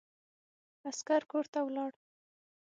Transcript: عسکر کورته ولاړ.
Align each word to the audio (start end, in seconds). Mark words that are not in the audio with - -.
عسکر 0.89 1.21
کورته 1.31 1.59
ولاړ. 1.65 1.91